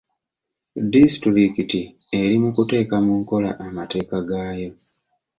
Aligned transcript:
Disitulikiti 0.91 1.81
eri 2.19 2.35
mu 2.43 2.49
kuteeka 2.55 2.95
mu 3.05 3.13
nkola 3.21 3.49
amateeka 3.65 4.17
gaayo. 4.27 4.71